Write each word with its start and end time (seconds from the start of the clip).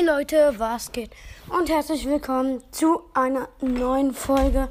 Hey 0.00 0.06
Leute, 0.06 0.54
was 0.56 0.92
geht? 0.92 1.10
Und 1.50 1.68
herzlich 1.68 2.06
willkommen 2.06 2.62
zu 2.70 3.02
einer 3.12 3.50
neuen 3.60 4.14
Folge 4.14 4.70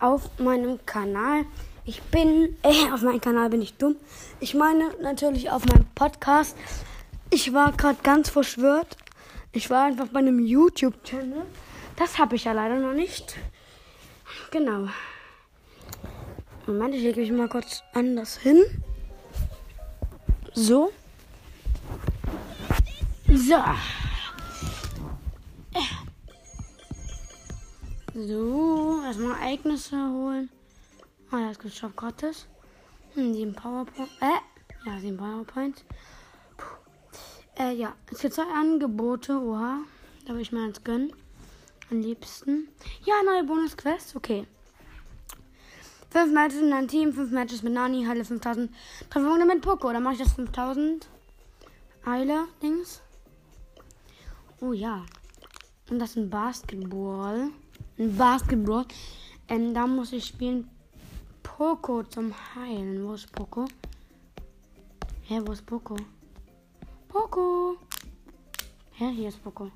auf 0.00 0.28
meinem 0.38 0.84
Kanal. 0.84 1.46
Ich 1.86 2.02
bin, 2.02 2.58
äh, 2.62 2.92
auf 2.92 3.00
meinem 3.00 3.22
Kanal 3.22 3.48
bin 3.48 3.62
ich 3.62 3.78
dumm. 3.78 3.96
Ich 4.38 4.52
meine 4.52 4.90
natürlich 5.00 5.50
auf 5.50 5.64
meinem 5.64 5.86
Podcast. 5.94 6.58
Ich 7.30 7.54
war 7.54 7.72
gerade 7.72 7.96
ganz 8.02 8.28
verschwört. 8.28 8.98
Ich 9.52 9.70
war 9.70 9.84
einfach 9.84 10.08
bei 10.08 10.18
einem 10.18 10.44
YouTube-Channel. 10.44 11.46
Das 11.96 12.18
habe 12.18 12.36
ich 12.36 12.44
ja 12.44 12.52
leider 12.52 12.76
noch 12.76 12.92
nicht. 12.92 13.34
Genau. 14.50 14.88
Moment, 16.66 16.94
ich 16.94 17.02
lege 17.02 17.22
mich 17.22 17.32
mal 17.32 17.48
kurz 17.48 17.82
anders 17.94 18.36
hin. 18.36 18.62
So. 20.52 20.92
So. 23.26 23.56
So, 28.16 29.02
erstmal 29.04 29.32
Ereignisse 29.32 29.94
holen. 29.94 30.48
Ah, 31.30 31.38
ja, 31.38 31.50
es 31.50 31.58
gibt 31.58 31.74
Shop 31.74 31.94
gratis. 31.94 32.46
Hm, 33.12 33.34
sieben 33.34 33.52
PowerPoint. 33.52 34.08
Äh, 34.22 34.88
ja, 34.88 34.98
sieben 34.98 35.18
PowerPoints. 35.18 35.84
Puh. 36.56 37.62
Äh, 37.62 37.74
ja, 37.74 37.94
es 38.10 38.20
gibt 38.20 38.32
zwei 38.32 38.44
Angebote. 38.44 39.38
Oha, 39.38 39.80
da 40.24 40.32
will 40.32 40.40
ich 40.40 40.50
mir 40.50 40.64
eins 40.64 40.82
gönnen. 40.82 41.12
Am 41.90 42.00
liebsten. 42.00 42.68
Ja, 43.04 43.16
neue 43.22 43.44
Bonus-Quest. 43.44 44.16
Okay. 44.16 44.46
Fünf 46.08 46.32
Matches 46.32 46.62
in 46.62 46.72
einem 46.72 46.88
Team, 46.88 47.12
fünf 47.12 47.30
Matches 47.32 47.62
mit 47.62 47.74
Nani, 47.74 48.06
Heile 48.06 48.24
5000. 48.24 48.72
Trefferpunkte 49.10 49.46
mit 49.46 49.60
Poco. 49.60 49.92
Dann 49.92 50.02
mache 50.02 50.14
ich 50.14 50.20
das 50.20 50.32
5000. 50.32 51.06
Eile, 52.06 52.46
Dings. 52.62 53.02
Oh 54.62 54.72
ja. 54.72 55.04
Und 55.90 55.98
das 55.98 56.10
ist 56.10 56.16
ein 56.16 56.30
Basketball. 56.30 57.50
Ein 57.98 58.16
Basketball. 58.16 58.84
Ähm, 59.48 59.72
da 59.72 59.86
muss 59.86 60.12
ich 60.12 60.26
spielen 60.26 60.68
Poco 61.42 62.02
zum 62.02 62.34
Heilen. 62.54 63.06
Wo 63.06 63.14
ist 63.14 63.32
Poco? 63.32 63.64
Hä, 65.22 65.40
wo 65.44 65.52
ist 65.52 65.64
Poco? 65.64 65.96
Poco! 67.08 67.78
Hä, 68.92 69.10
hier 69.12 69.28
ist 69.28 69.42
Poco. 69.42 69.70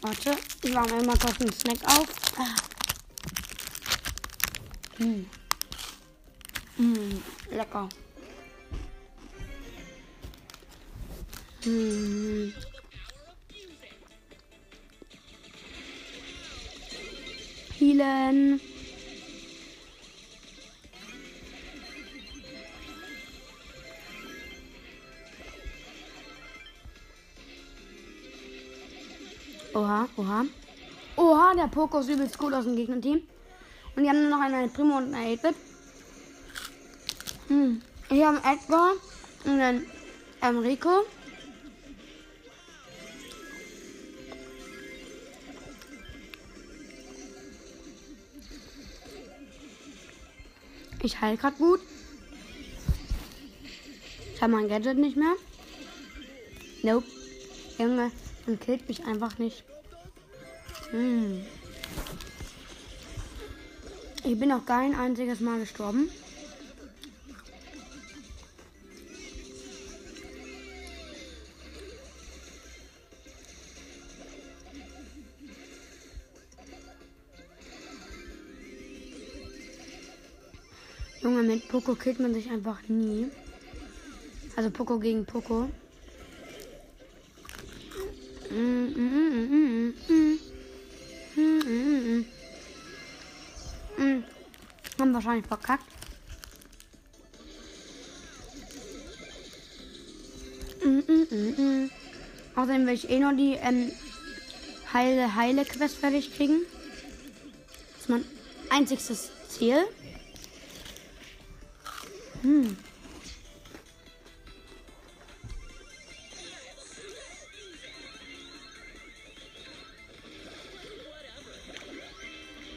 Warte, 0.00 0.36
ich 0.62 0.74
war 0.74 0.86
mir 0.88 1.04
mal 1.04 1.18
kurz 1.18 1.40
einen 1.40 1.52
Snack 1.52 1.84
auf. 1.84 2.08
Ah. 2.38 2.56
Mm. 4.98 5.26
Mm, 6.78 7.22
lecker. 7.50 7.88
Mm. 11.64 12.67
Healen. 17.78 18.60
Oha, 29.74 30.08
oha. 30.16 30.44
Oha, 31.16 31.54
der 31.54 31.68
Poco 31.68 31.98
ist 32.00 32.08
übelst 32.08 32.36
gut 32.38 32.52
aus 32.52 32.64
dem 32.64 32.74
Gegnerteam. 32.74 33.22
Und 33.94 34.02
die 34.02 34.08
haben 34.08 34.22
nur 34.22 34.30
noch 34.30 34.40
eine 34.40 34.68
Primo 34.68 34.96
und 34.96 35.14
eine 35.14 35.36
8-Bit. 35.36 35.54
Hm. 37.48 37.82
Hier 38.08 38.26
haben 38.26 38.38
Edgar 38.38 38.92
und 39.44 39.58
dann 39.58 39.86
ähm, 40.42 40.58
Ich 51.02 51.20
heile 51.20 51.36
gerade 51.36 51.56
gut. 51.56 51.80
Ich 54.34 54.42
habe 54.42 54.52
mein 54.52 54.68
Gadget 54.68 54.98
nicht 54.98 55.16
mehr. 55.16 55.34
Nope. 56.82 57.06
Junge, 57.78 58.10
man 58.46 58.60
killt 58.60 58.88
mich 58.88 59.04
einfach 59.04 59.38
nicht. 59.38 59.64
Hm. 60.90 61.44
Ich 64.24 64.38
bin 64.38 64.52
auch 64.52 64.64
kein 64.66 64.94
einziges 64.94 65.40
Mal 65.40 65.60
gestorben. 65.60 66.10
Junge, 81.28 81.42
mit 81.42 81.68
Poco 81.68 81.94
killt 81.94 82.20
man 82.20 82.32
sich 82.32 82.50
einfach 82.50 82.80
nie. 82.88 83.26
Also 84.56 84.70
Poco 84.70 84.98
gegen 84.98 85.26
Poco. 85.26 85.68
Haben 94.98 95.12
wahrscheinlich 95.12 95.46
verkackt. 95.46 95.84
Außerdem 102.56 102.86
will 102.86 102.94
ich 102.94 103.10
eh 103.10 103.18
noch 103.18 103.36
die 103.36 103.52
ähm, 103.60 103.92
Heile, 104.94 105.34
Heile 105.34 105.66
Quest 105.66 105.98
fertig 105.98 106.34
kriegen. 106.34 106.62
Das 107.92 108.00
ist 108.00 108.08
mein 108.08 108.24
einziges 108.70 109.30
Ziel. 109.50 109.84
Hm. 112.42 112.76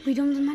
Wie 0.04 0.14
dumm 0.14 0.34
sind 0.34 0.46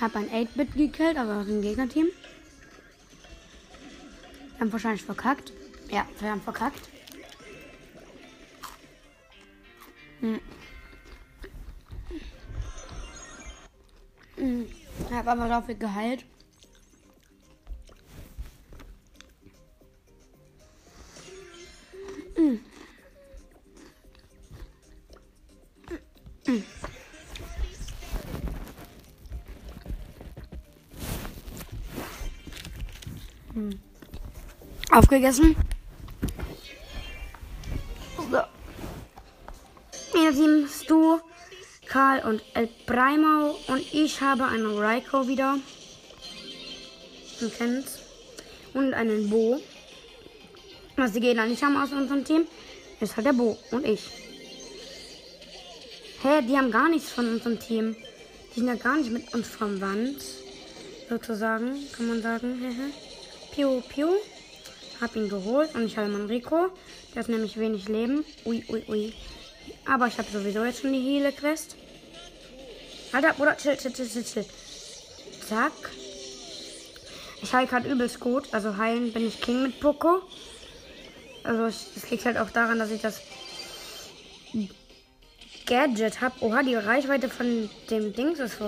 Hab 0.00 0.16
ein 0.16 0.30
8-Bit 0.30 0.74
gekillt, 0.76 1.18
aber 1.18 1.40
aus 1.40 1.46
dem 1.46 1.60
Gegnerteam. 1.60 2.06
Wir 4.52 4.60
haben 4.60 4.72
wahrscheinlich 4.72 5.02
verkackt. 5.02 5.52
Ja, 5.90 6.06
wir 6.18 6.30
haben 6.30 6.40
verkackt. 6.40 6.88
Hm. 10.20 10.40
Hm. 14.36 14.66
Ich 15.08 15.14
habe 15.14 15.30
aber 15.30 15.48
dafür 15.48 15.74
geheilt. 15.74 16.24
Aufgegessen. 35.00 35.56
So. 38.18 40.18
Ihr 40.18 40.34
Team 40.34 40.68
Stu, 40.68 41.20
Karl 41.86 42.22
und 42.28 42.42
El 42.52 42.68
Primo 42.84 43.56
und 43.68 43.94
ich 43.94 44.20
habe 44.20 44.44
einen 44.44 44.76
Raiko 44.76 45.26
wieder. 45.26 45.56
Ihr 47.40 47.48
kennt's. 47.48 48.00
Und 48.74 48.92
einen 48.92 49.30
Bo. 49.30 49.62
Was 50.96 51.12
die 51.12 51.20
Gegner 51.20 51.46
nicht 51.46 51.62
haben 51.62 51.78
aus 51.78 51.92
unserem 51.92 52.22
Team, 52.22 52.46
ist 53.00 53.16
halt 53.16 53.24
der 53.24 53.32
Bo 53.32 53.56
und 53.70 53.86
ich. 53.86 54.02
Hä, 56.22 56.42
die 56.42 56.58
haben 56.58 56.70
gar 56.70 56.90
nichts 56.90 57.10
von 57.10 57.26
unserem 57.26 57.58
Team. 57.58 57.96
Die 58.54 58.60
sind 58.60 58.68
ja 58.68 58.74
gar 58.74 58.98
nicht 58.98 59.10
mit 59.10 59.32
uns 59.32 59.48
verwandt. 59.48 60.22
Sozusagen, 61.08 61.90
kann 61.96 62.06
man 62.06 62.20
sagen. 62.20 62.92
Piu, 63.54 63.80
piu. 63.80 64.08
Hab 65.00 65.16
ihn 65.16 65.28
geholt 65.28 65.74
und 65.74 65.86
ich 65.86 65.96
habe 65.96 66.08
meinen 66.08 66.26
Rico. 66.26 66.68
Der 67.14 67.22
hat 67.22 67.28
nämlich 67.28 67.58
wenig 67.58 67.88
Leben. 67.88 68.24
Ui, 68.44 68.64
ui, 68.68 68.84
ui. 68.88 69.12
Aber 69.86 70.06
ich 70.06 70.18
habe 70.18 70.28
sowieso 70.30 70.64
jetzt 70.64 70.82
schon 70.82 70.92
die 70.92 71.00
Heale-Quest. 71.00 71.76
Alter, 73.12 73.32
Bruder, 73.32 73.56
chill, 73.56 73.76
chill, 73.76 73.92
chill, 73.92 74.08
chill, 74.08 74.24
chill. 74.24 74.44
Zack. 75.48 75.72
Ich 77.42 77.52
heile 77.52 77.66
gerade 77.66 77.88
übelst 77.88 78.20
gut. 78.20 78.48
Also 78.52 78.76
heilen 78.76 79.12
bin 79.12 79.26
ich 79.26 79.40
King 79.40 79.62
mit 79.62 79.80
Poco. 79.80 80.22
Also 81.42 81.64
es 81.64 82.10
liegt 82.10 82.24
halt 82.26 82.36
auch 82.36 82.50
daran, 82.50 82.78
dass 82.78 82.90
ich 82.90 83.00
das 83.00 83.22
Gadget 85.66 86.20
habe. 86.20 86.44
Oha, 86.44 86.62
die 86.62 86.74
Reichweite 86.74 87.28
von 87.28 87.70
dem 87.90 88.12
Dings 88.12 88.38
ist 88.38 88.58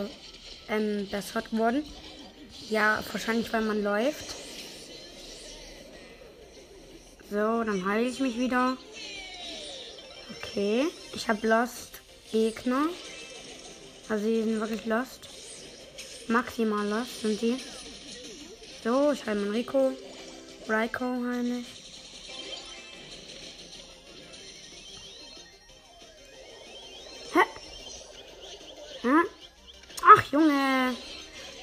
ähm, 0.68 1.06
besser 1.10 1.42
geworden. 1.42 1.82
Ja, 2.70 3.02
wahrscheinlich, 3.12 3.52
weil 3.52 3.62
man 3.62 3.82
läuft. 3.82 4.41
So, 7.32 7.64
dann 7.64 7.86
heile 7.86 8.06
ich 8.06 8.20
mich 8.20 8.36
wieder. 8.36 8.76
Okay. 10.36 10.88
Ich 11.14 11.26
habe 11.28 11.46
Lost 11.48 12.02
Gegner. 12.30 12.88
Also 14.10 14.26
die 14.26 14.42
sind 14.42 14.60
wirklich 14.60 14.84
Lost. 14.84 15.30
Maximal 16.28 16.86
Lost 16.86 17.22
sind 17.22 17.40
die. 17.40 17.56
So, 18.84 19.12
ich 19.12 19.24
heile 19.24 19.40
meinen 19.40 19.52
Rico. 19.52 19.92
Raiko 20.68 21.06
heile 21.24 21.60
ich. 21.60 21.66
Ach, 30.04 30.32
Junge. 30.32 30.94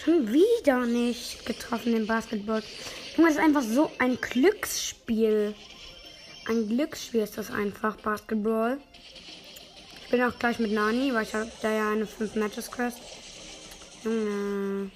Schon 0.04 0.33
wieder 0.33 0.88
nicht 0.88 1.45
getroffen 1.45 1.95
im 1.95 2.07
Basketball. 2.07 2.63
Das 3.21 3.38
ist 3.38 3.44
einfach 3.44 3.62
so 3.62 3.92
ein 4.00 4.19
Glücksspiel. 4.19 5.54
Ein 6.48 6.68
Glücksspiel 6.68 7.21
ist 7.21 7.38
das 7.38 7.51
einfach, 7.51 7.95
Basketball. 7.98 8.80
Ich 10.04 10.10
bin 10.10 10.24
auch 10.24 10.39
gleich 10.39 10.57
mit 10.57 10.71
Nani, 10.71 11.13
weil 11.13 11.24
ich 11.24 11.36
habe 11.36 11.51
da 11.62 11.71
ja 11.71 11.92
eine 11.92 12.07
5 12.07 12.33
Matches 12.36 12.71
Quest. 12.71 12.98
Junge. 14.04 14.89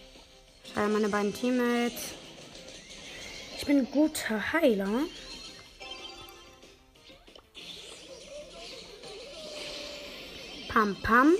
Ich 0.63 0.75
habe 0.75 0.87
meine 0.87 1.09
beiden 1.09 1.31
Teammates. 1.31 2.15
Ich 3.57 3.65
bin 3.65 3.79
ein 3.79 3.91
guter 3.91 4.51
Heiler. 4.51 5.01
Pam 10.69 10.95
Pam. 11.03 11.33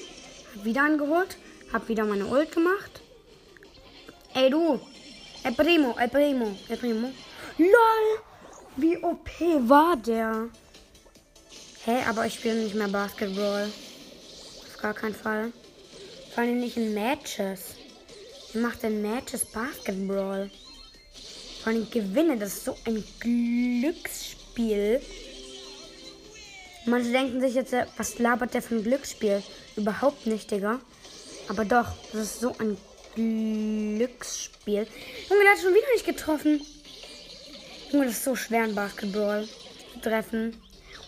Hab 0.55 0.63
wieder 0.63 0.83
angeholt. 0.83 1.37
Hab 1.71 1.89
wieder 1.89 2.05
meine 2.05 2.27
Ult 2.27 2.51
gemacht. 2.51 3.01
Ey 4.35 4.51
du. 4.51 4.79
El 5.45 5.53
Primo, 5.55 5.95
El 5.99 6.09
Primo, 6.09 6.57
El 6.69 6.77
Primo. 6.77 7.11
LOL. 7.57 8.23
Wie 8.77 8.97
OP 9.03 9.29
war 9.67 9.97
der? 9.97 10.49
Hä, 11.85 12.01
aber 12.07 12.25
ich 12.25 12.35
spiele 12.35 12.63
nicht 12.63 12.75
mehr 12.75 12.87
Basketball. 12.87 13.65
Auf 13.65 14.81
gar 14.81 14.93
keinen 14.93 15.13
Fall. 15.13 15.51
Vor 16.33 16.43
allem 16.43 16.61
nicht 16.61 16.77
in 16.77 16.93
Matches. 16.93 17.75
Wer 18.53 18.61
macht 18.61 18.83
denn 18.83 19.01
Matches 19.01 19.43
Basketball? 19.43 20.49
Vor 21.61 21.73
allem 21.73 21.89
gewinne, 21.91 22.37
das 22.37 22.53
ist 22.53 22.65
so 22.65 22.77
ein 22.85 23.03
Glücksspiel. 23.19 25.01
Manche 26.85 27.11
denken 27.11 27.41
sich 27.41 27.55
jetzt, 27.55 27.73
äh, 27.73 27.85
was 27.97 28.17
labert 28.17 28.53
der 28.53 28.61
für 28.61 28.75
ein 28.75 28.83
Glücksspiel? 28.83 29.43
Überhaupt 29.75 30.25
nicht, 30.25 30.49
Digga. 30.51 30.79
Aber 31.49 31.65
doch, 31.65 31.87
das 32.13 32.21
ist 32.21 32.39
so 32.39 32.55
ein 32.59 32.77
Glücksspiel. 33.15 34.87
Junge, 35.29 35.43
der 35.43 35.51
hat 35.51 35.59
schon 35.59 35.73
wieder 35.73 35.93
nicht 35.93 36.05
getroffen. 36.05 36.61
Junge, 37.91 38.05
das 38.05 38.15
ist 38.15 38.23
so 38.23 38.35
schwer 38.35 38.65
in 38.65 38.75
Basketball 38.75 39.47
zu 39.93 40.01
treffen. 40.01 40.55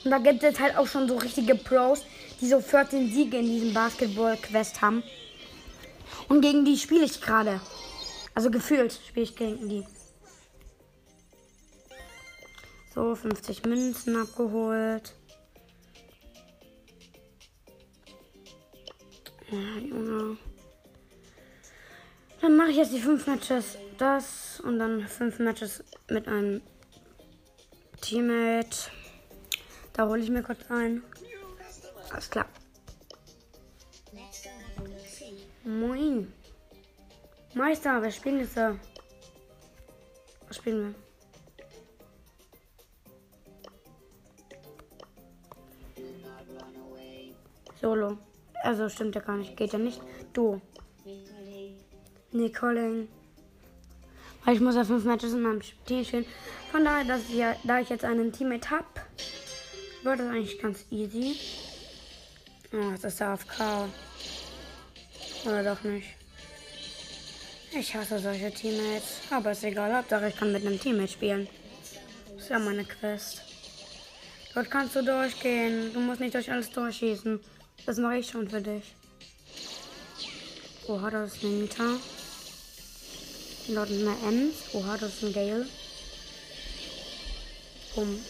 Und 0.04 0.12
da 0.12 0.20
gibt 0.20 0.44
es 0.44 0.60
halt 0.60 0.78
auch 0.78 0.88
schon 0.88 1.08
so 1.08 1.18
richtige 1.18 1.56
Pros, 1.56 2.06
die 2.40 2.48
so 2.48 2.60
14 2.62 3.12
Siege 3.12 3.38
in 3.38 3.46
diesem 3.46 3.74
Basketball-Quest 3.74 4.82
haben. 4.82 5.04
Und 6.30 6.42
gegen 6.42 6.64
die 6.66 6.78
spiele 6.78 7.06
ich 7.06 7.22
gerade. 7.22 7.60
Also 8.36 8.52
gefühlt 8.52 8.94
spiele 8.94 9.24
ich 9.24 9.36
gegen 9.36 9.68
die. 9.70 9.86
So, 12.94 13.16
50 13.16 13.66
Münzen 13.66 14.16
abgeholt. 14.16 15.14
Ja, 19.52 19.80
Junge. 19.80 20.38
Dann 22.46 22.58
mache 22.58 22.70
ich 22.70 22.78
jetzt 22.78 22.94
die 22.94 23.00
5 23.00 23.26
Matches 23.26 23.76
das 23.98 24.60
und 24.60 24.78
dann 24.78 25.08
5 25.08 25.40
Matches 25.40 25.84
mit 26.12 26.28
einem 26.28 26.62
Teammate. 28.02 28.92
Da 29.94 30.08
hole 30.08 30.22
ich 30.22 30.30
mir 30.30 30.44
kurz 30.44 30.60
ein. 30.70 31.02
Alles 32.12 32.30
klar. 32.30 32.46
Moin. 35.64 36.32
Meister, 37.56 38.00
wer 38.04 38.12
spielt 38.12 38.42
jetzt 38.42 38.58
da? 38.58 38.78
Was 40.48 40.58
spielen 40.58 40.94
wir? 45.96 46.04
Solo. 47.82 48.20
Also 48.62 48.88
stimmt 48.88 49.16
ja 49.16 49.22
gar 49.22 49.38
nicht. 49.38 49.58
Geht 49.58 49.74
ja 49.74 49.80
nicht. 49.80 50.00
Du. 52.36 52.42
Nicole. 52.42 53.08
Weil 54.44 54.56
ich 54.56 54.62
muss 54.62 54.76
ja 54.76 54.84
fünf 54.84 55.06
Matches 55.06 55.34
in 55.34 55.42
meinem 55.42 55.62
Team 55.86 56.04
spielen. 56.04 56.26
Von 56.72 56.84
daher, 56.84 57.06
dass 57.06 57.22
ich 57.30 57.36
ja, 57.36 57.56
da 57.64 57.80
ich 57.80 57.90
jetzt 57.90 58.04
einen 58.04 58.32
Teammate 58.32 58.70
habe, 58.70 58.86
wird 60.04 60.20
das 60.20 60.28
eigentlich 60.28 60.60
ganz 60.60 60.86
easy. 60.92 61.36
Oh, 62.74 62.92
das 62.92 63.06
ist 63.06 63.20
der 63.20 63.30
AFK. 63.30 63.90
Oder 65.46 65.64
doch 65.64 65.84
nicht. 65.84 66.10
Ich 67.72 67.96
hasse 67.96 68.20
solche 68.20 68.52
Teammates. 68.52 69.22
Aber 69.32 69.52
ist 69.52 69.64
egal, 69.64 69.96
Hauptsache 69.96 70.28
ich 70.28 70.36
kann 70.36 70.52
mit 70.52 70.66
einem 70.66 70.80
Teammate 70.80 71.12
spielen. 71.12 71.48
Das 72.34 72.44
ist 72.44 72.50
ja 72.50 72.60
meine 72.60 72.84
Quest. 72.84 73.42
Dort 74.54 74.70
kannst 74.70 74.96
du 74.96 75.04
durchgehen. 75.04 75.94
Du 75.94 76.00
musst 76.00 76.20
nicht 76.20 76.36
durch 76.36 76.52
alles 76.52 76.70
durchschießen. 76.70 77.40
Das 77.86 77.98
mache 77.98 78.18
ich 78.18 78.28
schon 78.28 78.50
für 78.50 78.62
dich. 78.62 78.96
Oha, 80.88 81.10
das 81.10 81.36
ist 81.36 81.44
ein 81.44 81.62
Nita. 81.62 81.84
Dort 83.68 83.90
eine 83.90 84.16
Ems. 84.28 84.56
Oha, 84.74 84.98
das 84.98 85.16
ist 85.16 85.24
ein 85.24 85.34
Gale. 85.34 85.68
Bumm. 87.96 88.24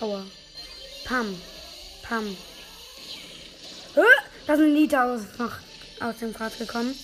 Aua. 0.00 0.24
Pam. 1.04 1.40
Pam. 2.02 2.36
Äh, 3.96 4.00
da 4.46 4.54
ist 4.54 4.60
ein 4.60 4.74
Nita 4.74 5.14
aus, 5.14 5.22
aus 6.00 6.18
dem 6.18 6.34
Pfad 6.34 6.56
gekommen. 6.58 6.94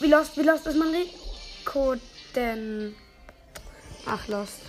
Wie 0.00 0.06
lost, 0.06 0.36
wie 0.36 0.42
lost 0.42 0.66
ist 0.66 0.76
man 0.76 0.94
Rico 0.94 1.96
denn? 2.34 2.94
Ach, 4.06 4.26
lost. 4.28 4.60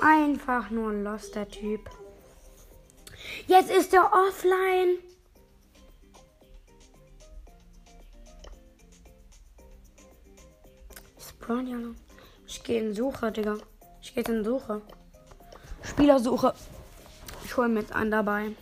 Einfach 0.00 0.70
nur 0.70 0.92
lost, 0.92 1.34
der 1.34 1.48
Typ. 1.48 1.88
Jetzt 3.46 3.70
ist 3.70 3.92
er 3.92 4.10
offline. 4.12 4.98
Noch. 11.48 11.94
Ich 12.46 12.62
gehe 12.62 12.80
in 12.80 12.94
Suche, 12.94 13.32
Digga. 13.32 13.58
Ich 14.00 14.14
gehe 14.14 14.24
in 14.24 14.44
Suche. 14.44 14.80
Spielersuche. 15.82 16.54
Ich 17.44 17.56
hole 17.56 17.68
mir 17.68 17.80
jetzt 17.80 17.92
einen 17.92 18.10
dabei. 18.10 18.52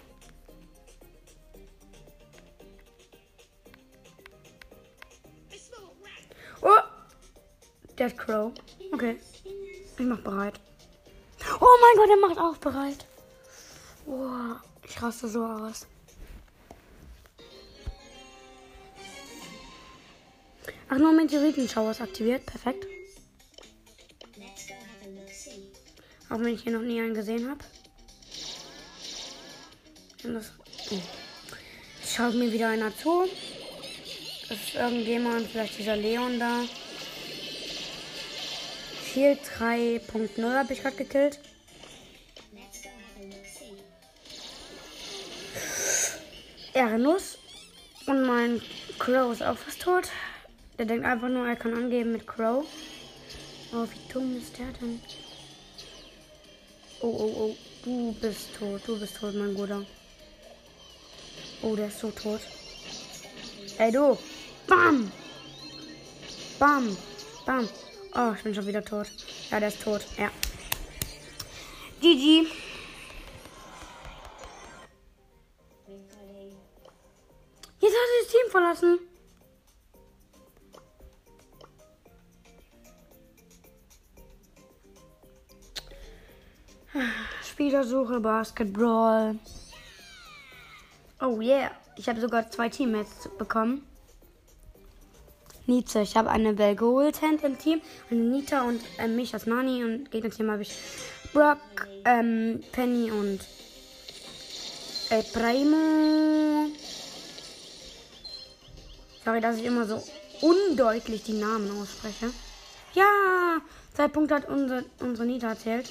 Oh! 6.62 6.68
Der 7.98 8.10
Crow. 8.10 8.52
Okay. 8.92 9.20
Ich 9.44 10.06
mach 10.06 10.20
bereit. 10.20 10.58
Oh 11.60 11.76
mein 11.82 11.96
Gott, 11.96 12.10
er 12.10 12.28
macht 12.28 12.38
auch 12.38 12.56
bereit. 12.56 13.06
Oh, 14.06 14.56
ich 14.82 15.02
raste 15.02 15.28
so 15.28 15.44
aus. 15.44 15.86
Ach, 20.92 20.98
nur 20.98 21.12
Meteoritenschauer 21.12 21.92
ist 21.92 22.00
aktiviert. 22.00 22.44
Perfekt. 22.46 22.84
Auch 26.28 26.40
wenn 26.40 26.54
ich 26.54 26.62
hier 26.62 26.72
noch 26.72 26.82
nie 26.82 27.00
einen 27.00 27.14
gesehen 27.14 27.48
habe. 27.48 27.60
Jetzt 30.24 32.14
schaut 32.16 32.34
mir 32.34 32.52
wieder 32.52 32.70
einer 32.70 32.96
zu. 32.96 33.28
Das 34.48 34.58
ist 34.58 34.74
irgendjemand, 34.74 35.46
vielleicht 35.46 35.78
dieser 35.78 35.94
Leon 35.94 36.40
da. 36.40 36.64
Shield 39.12 39.38
3.0 39.60 40.52
habe 40.52 40.72
ich 40.72 40.82
gerade 40.82 40.96
gekillt. 40.96 41.38
Ehrenlos. 46.74 47.38
Und 48.06 48.22
mein 48.22 48.60
Crow 48.98 49.32
ist 49.32 49.42
auch 49.44 49.56
fast 49.56 49.82
tot. 49.82 50.08
Der 50.80 50.86
denkt 50.86 51.04
einfach 51.04 51.28
nur, 51.28 51.46
er 51.46 51.56
kann 51.56 51.74
angeben 51.74 52.12
mit 52.12 52.26
Crow. 52.26 52.64
Oh, 53.70 53.84
wie 53.84 54.12
dumm 54.12 54.38
ist 54.38 54.58
der 54.58 54.68
denn? 54.80 54.98
Oh, 57.02 57.06
oh, 57.06 57.34
oh. 57.36 57.56
Du 57.84 58.16
bist 58.18 58.48
tot. 58.58 58.80
Du 58.86 58.98
bist 58.98 59.14
tot, 59.18 59.34
mein 59.34 59.52
Bruder. 59.52 59.84
Oh, 61.60 61.76
der 61.76 61.88
ist 61.88 61.98
so 61.98 62.10
tot. 62.10 62.40
Ey, 63.76 63.92
du. 63.92 64.16
Bam. 64.66 65.12
Bam. 66.58 66.96
Bam. 67.44 67.68
Oh, 68.14 68.32
ich 68.34 68.42
bin 68.42 68.54
schon 68.54 68.66
wieder 68.66 68.82
tot. 68.82 69.06
Ja, 69.50 69.60
der 69.60 69.68
ist 69.68 69.82
tot. 69.82 70.06
Ja. 70.16 70.30
GG. 72.00 72.46
Jetzt 77.80 77.92
hat 77.92 78.08
er 78.08 78.22
das 78.22 78.32
Team 78.32 78.50
verlassen. 78.50 79.09
Spielersuche, 87.60 88.20
Basketball. 88.20 89.38
Oh 91.20 91.42
yeah. 91.42 91.70
Ich 91.94 92.08
habe 92.08 92.18
sogar 92.18 92.50
zwei 92.50 92.70
Teammates 92.70 93.28
bekommen. 93.36 93.86
Nietzsche. 95.66 96.00
Ich 96.00 96.16
habe 96.16 96.30
eine 96.30 96.54
Bell 96.54 96.74
Goldhand 96.74 97.44
im 97.44 97.58
Team. 97.58 97.82
Eine 98.10 98.20
Nita 98.20 98.62
und 98.62 98.80
äh, 98.96 99.06
mich 99.08 99.34
als 99.34 99.44
Nani. 99.44 99.84
Und 99.84 100.10
Gegnerteam 100.10 100.50
habe 100.50 100.62
ich 100.62 100.72
Brock, 101.34 101.58
ähm, 102.06 102.62
Penny 102.72 103.10
und 103.10 103.40
äh, 105.10 105.22
Primo. 105.22 106.70
Sorry, 109.22 109.42
dass 109.42 109.58
ich 109.58 109.66
immer 109.66 109.84
so 109.84 110.02
undeutlich 110.40 111.24
die 111.24 111.38
Namen 111.38 111.70
ausspreche. 111.78 112.32
Ja, 112.94 113.60
zwei 113.92 114.08
Punkte 114.08 114.36
hat 114.36 114.48
unsere, 114.48 114.86
unsere 115.00 115.26
Nita 115.26 115.50
erzählt. 115.50 115.90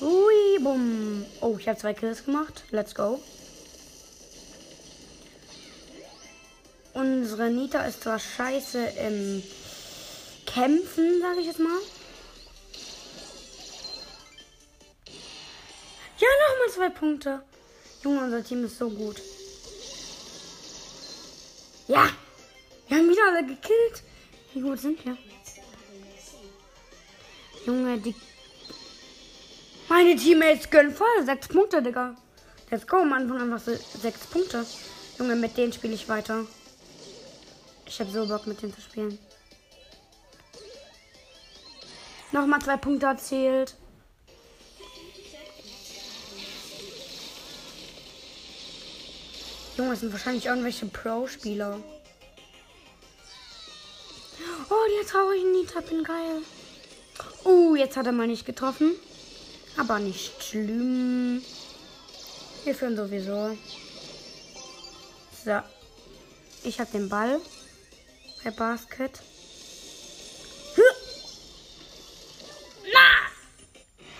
Ui, 0.00 0.58
bumm. 0.60 1.26
Oh, 1.42 1.56
ich 1.58 1.68
habe 1.68 1.78
zwei 1.78 1.92
Kills 1.92 2.24
gemacht. 2.24 2.64
Let's 2.70 2.94
go. 2.94 3.22
Unsere 6.94 7.50
Nita 7.50 7.82
ist 7.84 8.02
zwar 8.02 8.18
scheiße 8.18 8.78
im 8.78 9.42
Kämpfen, 10.46 11.20
sage 11.20 11.40
ich 11.40 11.46
jetzt 11.46 11.58
mal. 11.58 11.78
Ja, 16.18 16.28
nochmal 16.48 16.74
zwei 16.74 16.88
Punkte. 16.88 17.42
Junge, 18.02 18.24
unser 18.24 18.42
Team 18.42 18.64
ist 18.64 18.78
so 18.78 18.88
gut. 18.88 19.20
Ja, 21.88 22.08
wir 22.88 22.96
haben 22.96 23.08
wieder 23.10 23.26
alle 23.28 23.46
gekillt. 23.46 24.02
Wie 24.54 24.60
gut 24.62 24.80
sind 24.80 25.04
wir? 25.04 25.16
Junge, 27.66 27.98
die 27.98 28.14
meine 29.90 30.16
Teammates 30.16 30.70
gönnen 30.70 30.94
voll. 30.94 31.26
Sechs 31.26 31.48
Punkte, 31.48 31.82
Digga. 31.82 32.14
Let's 32.70 32.86
go. 32.86 32.98
Am 32.98 33.12
Anfang 33.12 33.42
einfach 33.42 33.60
so 33.60 33.76
sechs 33.98 34.26
Punkte. 34.26 34.64
Junge, 35.18 35.34
mit 35.36 35.56
denen 35.56 35.72
spiele 35.72 35.92
ich 35.92 36.08
weiter. 36.08 36.46
Ich 37.84 38.00
habe 38.00 38.10
so 38.10 38.26
Bock, 38.26 38.46
mit 38.46 38.62
denen 38.62 38.72
zu 38.72 38.80
spielen. 38.80 39.18
Nochmal 42.32 42.62
zwei 42.62 42.76
Punkte 42.76 43.06
erzählt. 43.06 43.74
Junge, 49.76 49.90
das 49.90 50.00
sind 50.00 50.12
wahrscheinlich 50.12 50.46
irgendwelche 50.46 50.86
Pro-Spieler. 50.86 51.80
Oh, 54.70 54.74
die 54.88 55.06
traurigen 55.06 55.52
Nita, 55.52 55.80
bin 55.80 56.04
geil. 56.04 56.42
Oh, 57.42 57.74
jetzt 57.74 57.96
hat 57.96 58.06
er 58.06 58.12
mal 58.12 58.28
nicht 58.28 58.46
getroffen. 58.46 58.92
Aber 59.80 59.98
nicht 59.98 60.44
schlimm. 60.44 61.42
Wir 62.64 62.74
führen 62.74 62.96
sowieso. 62.96 63.56
So. 65.42 65.60
Ich 66.62 66.78
habe 66.78 66.90
den 66.92 67.08
Ball. 67.08 67.40
Bei 68.44 68.50
Basket. 68.50 69.22
Na! 72.92 73.08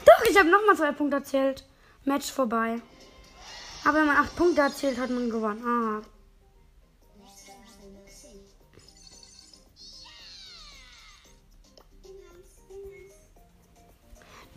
Doch, 0.07 0.31
ich 0.31 0.39
habe 0.39 0.49
nochmal 0.49 0.77
zwei 0.77 0.93
Punkte 0.93 1.19
erzählt. 1.19 1.67
Match 2.07 2.33
vorbei. 2.33 2.81
Aber 3.85 3.99
wenn 3.99 4.07
man 4.07 4.17
acht 4.17 4.35
Punkte 4.37 4.63
erzählt, 4.63 4.97
hat 4.97 5.11
man 5.11 5.29
gewonnen. 5.29 5.63
Ah. 5.67 6.20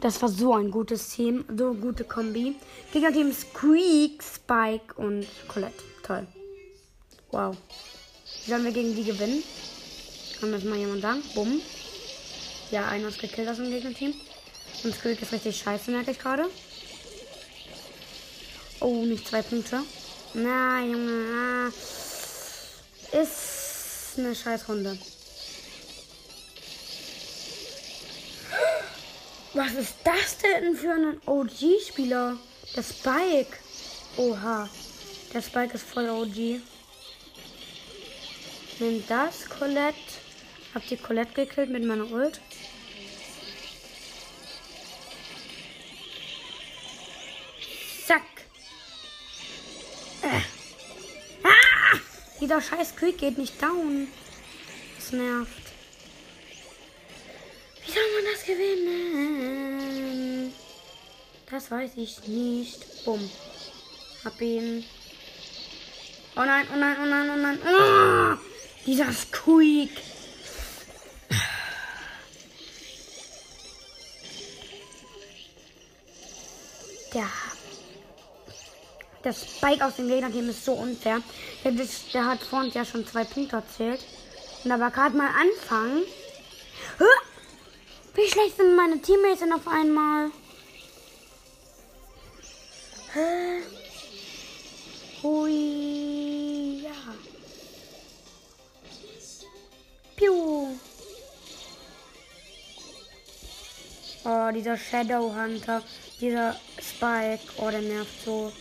Das 0.03 0.21
war 0.21 0.27
so 0.27 0.53
ein 0.53 0.69
gutes 0.69 1.07
Team, 1.11 1.45
so 1.57 1.73
gute 1.73 2.03
Kombi. 2.03 2.57
Gegnerteam 2.91 3.31
Squeak, 3.31 4.21
Spike 4.21 4.95
und 4.97 5.25
Colette. 5.47 5.81
Toll. 6.05 6.27
Wow. 7.31 7.55
Wie 8.43 8.51
sollen 8.51 8.65
wir 8.65 8.73
gegen 8.73 8.93
die 8.97 9.05
gewinnen? 9.05 9.41
Kann 10.41 10.51
das 10.51 10.65
mal 10.65 10.77
jemand 10.77 11.03
sagen? 11.03 11.23
Bumm. 11.33 11.61
Ja, 12.69 12.89
einer 12.89 13.07
ist 13.07 13.21
gekillt 13.21 13.47
aus 13.47 13.55
dem 13.55 13.69
Gegnerteam. 13.69 14.13
Und 14.83 14.93
Squeak 14.93 15.21
ist 15.21 15.31
richtig 15.31 15.55
scheiße, 15.55 15.89
merke 15.89 16.11
ich 16.11 16.19
gerade. 16.19 16.49
Oh, 18.81 19.05
nicht 19.05 19.25
zwei 19.25 19.41
Punkte. 19.41 19.83
Na, 20.33 20.83
Junge. 20.83 21.23
Ah. 21.33 23.17
Ist 23.21 24.17
eine 24.17 24.35
scheiß 24.35 24.67
Runde. 24.67 24.97
Was 29.55 29.73
ist 29.73 29.95
das 30.03 30.37
denn 30.39 30.75
für 30.75 30.93
ein 30.93 31.21
OG-Spieler? 31.27 32.37
Der 32.75 32.83
Spike. 32.83 33.55
Oha. 34.17 34.67
Der 35.31 35.41
Spike 35.43 35.75
ist 35.75 35.85
voll 35.85 36.09
OG. 36.09 36.59
Nimm 38.79 39.03
das, 39.07 39.47
Colette. 39.47 39.95
Habt 40.73 40.89
ihr 40.89 40.97
Colette 40.97 41.33
gekillt 41.33 41.69
mit 41.69 41.85
meiner 41.85 42.09
Ult? 42.11 42.41
Zack. 48.07 48.23
Äh. 50.23 50.41
Ah! 51.43 51.97
Dieser 52.41 52.59
scheiß 52.59 52.95
Quick 52.95 53.19
geht 53.19 53.37
nicht 53.37 53.61
down. 53.61 54.07
Das 54.95 55.11
nervt. 55.11 55.63
Wie 57.85 57.91
soll 57.91 58.03
man 58.15 58.33
das 58.33 58.43
gewinnen? 58.45 59.22
Das 61.53 61.69
weiß 61.69 61.91
ich 61.97 62.27
nicht. 62.27 63.05
Bumm. 63.05 63.29
Hab 64.25 64.41
ihn. 64.41 64.83
Oh 66.35 66.39
nein, 66.39 66.65
oh 66.73 66.75
nein, 66.75 66.97
oh 66.99 67.05
nein, 67.05 67.29
oh 67.29 67.37
nein. 67.37 67.59
Oh, 67.63 68.37
dieser 68.87 69.13
Squeak. 69.13 69.91
Der, 77.13 77.29
der 79.23 79.33
Spike 79.33 79.85
aus 79.85 79.97
dem 79.97 80.07
Gegner-Team 80.07 80.49
ist 80.49 80.65
so 80.65 80.73
unfair. 80.73 81.21
Der, 81.63 81.71
der 81.71 82.25
hat 82.25 82.41
vorhin 82.41 82.71
ja 82.71 82.83
schon 82.83 83.05
zwei 83.05 83.25
Punkte 83.25 83.57
erzählt. 83.57 84.03
Und 84.63 84.71
aber 84.71 84.89
gerade 84.89 85.15
mal 85.15 85.29
anfangen. 85.29 86.01
Wie 88.15 88.27
schlecht 88.27 88.57
sind 88.57 88.75
meine 88.75 88.99
Teammates 88.99 89.41
denn 89.41 89.53
auf 89.53 89.67
einmal? 89.67 90.31
Hä? 93.13 93.61
Ja. 96.81 97.13
Piu. 100.15 100.67
Oh, 104.25 104.51
dieser 104.51 104.77
Shadow 104.77 105.31
Hunter, 105.35 105.83
dieser 106.19 106.55
Spike, 106.81 107.43
oh, 107.57 107.69
der 107.69 107.81
nervt 107.81 108.25
so. 108.25 108.51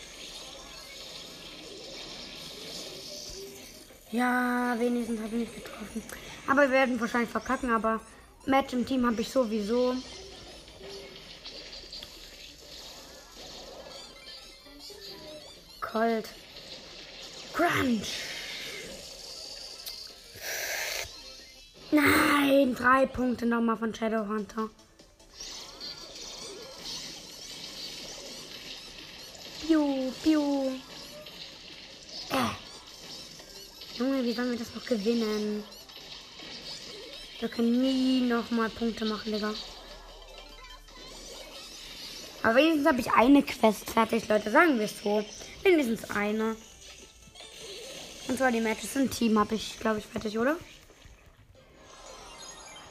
Ja, 4.11 4.77
wenigstens 4.79 5.21
habe 5.21 5.29
ich 5.29 5.49
nicht 5.49 5.55
getroffen. 5.55 6.03
Aber 6.47 6.63
wir 6.63 6.71
werden 6.73 7.01
wahrscheinlich 7.01 7.31
verkacken, 7.31 7.71
aber 7.71 8.01
Match 8.45 8.75
im 8.75 8.85
Team 8.85 9.07
habe 9.07 9.23
ich 9.23 9.31
sowieso. 9.31 9.95
Cold. 15.93 16.27
Crunch. 17.53 18.09
Nein, 21.91 22.75
drei 22.75 23.05
Punkte 23.05 23.45
nochmal 23.45 23.77
von 23.77 23.95
Shadowhunter. 23.95 24.71
Piu, 29.61 30.11
piu. 30.23 30.71
Äh. 32.31 33.99
Junge, 33.99 34.25
wie 34.25 34.33
sollen 34.33 34.53
wir 34.53 34.59
das 34.59 34.75
noch 34.75 34.87
gewinnen? 34.87 35.63
Wir 37.39 37.49
können 37.51 37.83
nie 37.83 38.23
nochmal 38.23 38.71
Punkte 38.71 39.05
machen, 39.05 39.31
Digga. 39.31 39.53
Aber 42.43 42.57
wenigstens 42.57 42.87
habe 42.87 43.01
ich 43.01 43.13
eine 43.13 43.43
Quest 43.43 43.91
fertig, 43.91 44.29
Leute. 44.29 44.51
Sagen 44.51 44.79
wir 44.79 44.87
es 44.87 45.01
so. 45.01 45.25
Wenigstens 45.63 46.11
eine. 46.11 46.57
Und 48.29 48.39
zwar 48.39 48.51
die 48.51 48.61
Matches 48.61 48.97
im 48.97 49.11
Team 49.11 49.39
habe 49.39 49.55
ich, 49.55 49.79
glaube 49.79 49.99
ich, 49.99 50.07
fertig, 50.07 50.39
oder? 50.39 50.57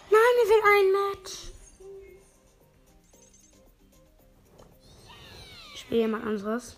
Nein, 0.09 0.21
mir 0.37 0.47
fehlt 0.47 0.63
ein 0.65 0.91
Match. 0.91 1.33
Ich 5.73 5.81
spiele 5.81 6.01
jemand 6.01 6.25
anderes. 6.25 6.77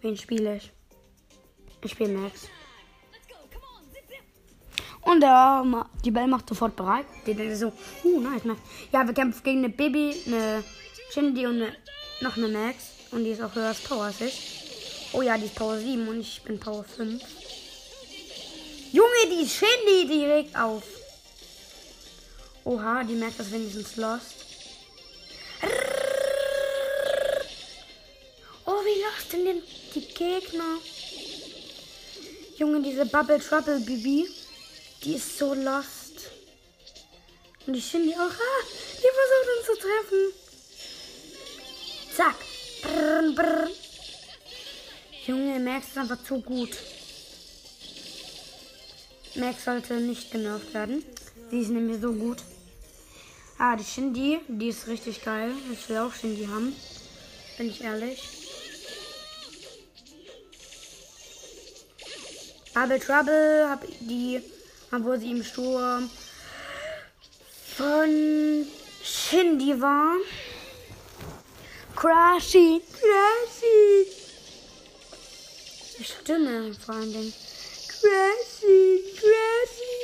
Wen 0.00 0.16
spiele 0.16 0.56
ich? 0.56 0.72
Ich 1.82 1.92
spiele 1.92 2.12
Max. 2.12 2.48
Und 5.00 5.20
der, 5.20 5.86
die 6.04 6.10
Bell 6.10 6.26
macht 6.26 6.48
sofort 6.48 6.76
bereit. 6.76 7.06
Die 7.26 7.34
denkt 7.34 7.56
so, 7.56 7.72
uh, 8.04 8.20
nice, 8.20 8.44
Max. 8.44 8.60
Ja, 8.90 9.06
wir 9.06 9.14
kämpfen 9.14 9.42
gegen 9.42 9.58
eine 9.58 9.68
Baby, 9.68 10.14
eine 10.26 10.64
Shindy 11.14 11.46
und 11.46 11.60
noch 12.22 12.36
eine 12.36 12.48
Max. 12.48 12.76
Und 13.12 13.22
die 13.22 13.30
ist 13.30 13.40
auch 13.40 13.54
höher 13.54 13.68
als 13.68 13.78
Power 13.78 14.06
als 14.06 14.20
ich. 14.20 15.12
Oh 15.12 15.22
ja, 15.22 15.38
die 15.38 15.44
ist 15.44 15.54
Power 15.54 15.78
7 15.78 16.08
und 16.08 16.20
ich 16.20 16.42
bin 16.42 16.58
Power 16.58 16.82
5. 16.82 17.22
Junge, 18.90 19.26
die 19.30 19.48
Shindy, 19.48 20.08
die 20.08 20.24
regt 20.24 20.56
auf. 20.56 20.82
Oha, 22.64 23.04
die 23.04 23.14
merkt 23.14 23.38
das 23.38 23.52
wenigstens 23.52 23.94
lost. 23.94 24.34
Oh, 28.66 28.82
wie 28.84 29.02
lost 29.04 29.30
sind 29.30 29.44
denn 29.44 29.62
die 29.94 30.00
Gegner? 30.00 30.78
Junge, 32.56 32.82
diese 32.82 33.06
Bubble 33.06 33.38
Trouble 33.38 33.78
Bibi. 33.78 34.28
Die 35.04 35.14
ist 35.14 35.38
so 35.38 35.54
lost. 35.54 36.30
Und 37.68 37.74
die 37.74 37.82
Shindy 37.82 38.14
auch. 38.14 38.18
Ah, 38.18 38.64
die 38.96 39.10
versucht 39.18 39.58
uns 39.58 39.66
zu 39.66 39.76
treffen. 39.76 40.43
Zack. 42.16 42.36
Brr, 42.82 43.34
brr. 43.34 43.68
Junge, 45.26 45.58
Max 45.58 45.88
ist 45.88 45.98
einfach 45.98 46.22
zu 46.22 46.40
gut. 46.40 46.70
Max 49.34 49.64
sollte 49.64 49.94
nicht 49.94 50.30
genervt 50.30 50.72
werden. 50.74 51.04
Sie 51.50 51.60
ist 51.60 51.70
nämlich 51.70 52.00
so 52.00 52.12
gut. 52.12 52.38
Ah, 53.58 53.74
die 53.76 53.84
Shindy, 53.84 54.40
die 54.48 54.68
ist 54.68 54.86
richtig 54.86 55.24
geil. 55.24 55.52
Ich 55.72 55.88
will 55.88 55.98
auch 55.98 56.12
Shindy 56.12 56.46
haben. 56.46 56.74
Bin 57.58 57.70
ich 57.70 57.82
ehrlich. 57.82 58.22
Bubble 62.74 63.00
Trouble, 63.00 63.68
hab 63.68 63.84
die 64.00 64.42
obwohl 64.92 65.18
sie 65.18 65.30
im 65.32 65.42
Sturm 65.42 66.08
von 67.76 68.66
Shindy 69.02 69.80
war. 69.80 70.14
Crashy, 72.04 72.82
Crashy. 72.92 74.06
Die 75.98 76.04
Stimme 76.04 76.74
vor 76.74 76.96
allen 76.96 77.10
Dingen. 77.10 77.32
Crashy, 77.88 79.04
Crashy. 79.16 79.96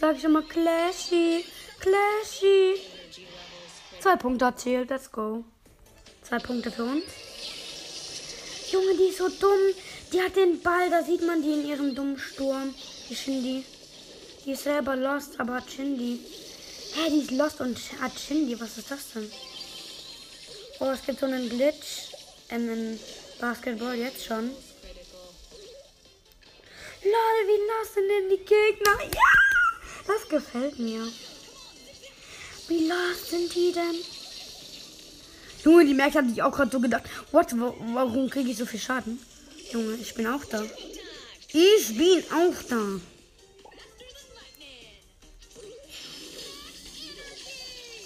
Sag 0.00 0.16
ich 0.16 0.22
immer 0.22 0.42
Clashy, 0.42 1.44
Clashy. 1.80 2.80
Zwei 3.98 4.14
Punkte 4.14 4.44
erzählt, 4.44 4.90
let's 4.90 5.10
go. 5.10 5.42
Zwei 6.22 6.38
Punkte 6.38 6.70
für 6.70 6.84
uns. 6.84 7.02
Junge, 8.70 8.94
die 8.96 9.08
ist 9.08 9.18
so 9.18 9.28
dumm. 9.28 9.58
Die 10.12 10.22
hat 10.22 10.36
den 10.36 10.60
Ball, 10.62 10.88
da 10.88 11.02
sieht 11.02 11.26
man 11.26 11.42
die 11.42 11.50
in 11.50 11.66
ihrem 11.66 11.96
dummen 11.96 12.16
Sturm. 12.16 12.72
Die 13.10 13.16
Shindy. 13.16 13.64
Die 14.44 14.52
ist 14.52 14.62
selber 14.62 14.94
lost, 14.94 15.40
aber 15.40 15.54
hat 15.54 15.68
Shindy. 15.68 16.20
Hä, 16.94 17.10
die 17.10 17.22
ist 17.22 17.32
lost 17.32 17.60
und 17.60 17.76
hat 18.00 18.12
Shindy. 18.16 18.60
Was 18.60 18.78
ist 18.78 18.92
das 18.92 19.14
denn? 19.14 19.28
Oh, 20.80 20.90
es 20.90 21.02
gibt 21.06 21.20
so 21.20 21.26
einen 21.26 21.48
Glitch 21.48 22.10
in 22.50 22.98
Basketball 23.40 23.94
jetzt 23.94 24.24
schon. 24.24 24.50
Lol, 27.04 27.38
wie 27.46 27.60
lost 27.68 27.94
sind 27.94 28.08
denn 28.08 28.30
die 28.30 28.38
Gegner? 28.38 28.98
Ja! 29.14 29.44
Das 30.06 30.28
gefällt 30.28 30.78
mir. 30.78 31.06
Wie 32.68 32.88
lost 32.88 33.30
sind 33.30 33.54
die 33.54 33.72
denn? 33.72 33.96
Junge, 35.64 35.86
die 35.86 35.94
merkt, 35.94 36.16
hat 36.16 36.28
sich 36.28 36.42
auch 36.42 36.52
gerade 36.52 36.70
so 36.70 36.80
gedacht, 36.80 37.04
what, 37.30 37.46
warum 37.52 38.28
kriege 38.28 38.50
ich 38.50 38.56
so 38.56 38.66
viel 38.66 38.80
Schaden? 38.80 39.18
Junge, 39.70 39.94
ich 39.94 40.14
bin 40.14 40.26
auch 40.26 40.44
da. 40.44 40.62
Ich 41.48 41.96
bin 41.96 42.22
auch 42.32 42.62
da. 42.68 43.00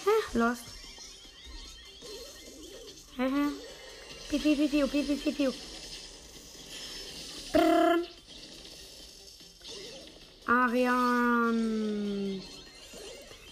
Hä? 0.04 0.38
Lost. 0.38 0.67
Hä? 3.18 3.24
Piu, 4.30 4.38
piu, 4.38 4.56
piu, 4.56 4.68
piu, 4.68 4.88
piu, 4.88 5.16
piu, 5.16 5.32
piu. 5.32 5.52
Arian. 10.46 12.42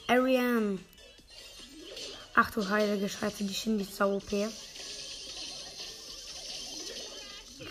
Arian. 0.06 0.78
Ach 2.36 2.50
du 2.52 2.62
heilige 2.70 3.08
Scheiße, 3.08 3.42
die 3.42 3.54
Shindy 3.54 3.82
ist 3.82 3.96
sau 3.96 4.16
OP. 4.16 4.30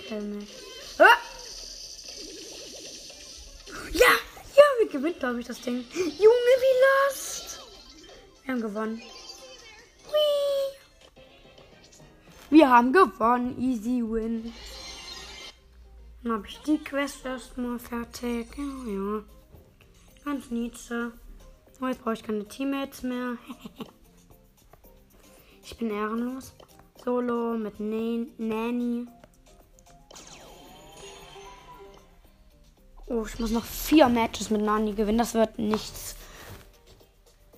Kill 0.08 0.22
mich. 0.22 0.50
Ah! 0.98 1.18
Ja, 3.94 4.14
ja, 4.60 4.66
wir 4.80 4.90
gewinnen, 4.92 5.20
glaube 5.20 5.40
ich, 5.40 5.48
das 5.48 5.62
Ding. 5.62 5.86
Junge, 5.94 6.54
wie 6.64 6.78
lost. 6.86 7.60
Wir 8.44 8.54
haben 8.54 8.62
gewonnen. 8.62 9.02
Wir 12.56 12.70
haben 12.70 12.94
gewonnen. 12.94 13.60
Easy 13.60 14.02
win. 14.02 14.54
Dann 16.24 16.32
habe 16.32 16.48
ich 16.48 16.58
die 16.62 16.78
Quest 16.78 17.26
erstmal 17.26 17.78
fertig. 17.80 18.48
Ja, 18.58 18.94
ja. 18.94 19.24
Ganz 20.24 20.50
niedlich. 20.52 20.90
Oh, 21.82 21.88
jetzt 21.88 22.02
brauche 22.02 22.14
ich 22.14 22.24
keine 22.24 22.48
Teammates 22.48 23.04
mehr. 23.04 23.36
ich 25.66 25.78
bin 25.78 25.90
ehrenlos. 25.90 26.54
Solo 27.04 27.58
mit 27.58 27.78
Nan 27.82 28.32
Nanny. 28.38 29.06
Oh, 33.08 33.26
ich 33.28 33.38
muss 33.38 33.52
noch 33.52 33.66
vier 33.66 34.08
Matches 34.08 34.50
mit 34.50 34.62
Nani 34.62 34.94
gewinnen. 34.94 35.18
Das 35.18 35.34
wird 35.34 35.60
nichts. 35.60 36.16